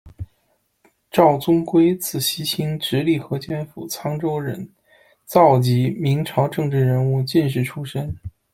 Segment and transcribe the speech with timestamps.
[1.11, 4.67] 赵宗轨，字希清，直隶河间府沧州人，
[5.27, 8.17] 竈籍，明朝政治人物、进士出身。